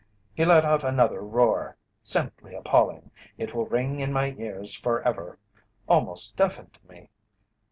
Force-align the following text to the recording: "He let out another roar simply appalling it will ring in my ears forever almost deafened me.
"He 0.33 0.45
let 0.45 0.65
out 0.65 0.83
another 0.83 1.21
roar 1.21 1.77
simply 2.01 2.55
appalling 2.55 3.11
it 3.37 3.53
will 3.53 3.67
ring 3.67 3.99
in 3.99 4.11
my 4.11 4.33
ears 4.35 4.73
forever 4.75 5.37
almost 5.87 6.35
deafened 6.35 6.79
me. 6.89 7.11